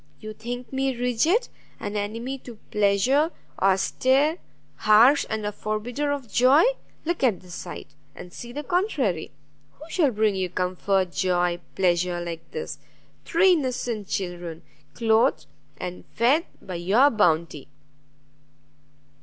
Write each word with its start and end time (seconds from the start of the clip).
you 0.19 0.33
think 0.33 0.73
me 0.73 0.95
rigid, 0.95 1.47
an 1.79 1.95
enemy 1.95 2.35
to 2.39 2.55
pleasure, 2.71 3.29
austere, 3.61 4.39
harsh, 4.77 5.27
and 5.29 5.45
a 5.45 5.51
forbidder 5.51 6.11
of 6.11 6.27
joy: 6.27 6.63
look 7.05 7.23
at 7.23 7.41
this 7.41 7.53
sight, 7.53 7.93
and 8.15 8.33
see 8.33 8.51
the 8.51 8.63
contrary! 8.63 9.29
who 9.73 9.83
shall 9.89 10.09
bring 10.09 10.33
you 10.33 10.49
comfort, 10.49 11.11
joy, 11.11 11.59
pleasure, 11.75 12.19
like 12.19 12.49
this? 12.49 12.79
three 13.25 13.53
innocent 13.53 14.07
children, 14.07 14.63
clothed 14.95 15.45
and 15.77 16.03
fed 16.15 16.47
by 16.59 16.73
your 16.73 17.11
bounty!" 17.11 17.67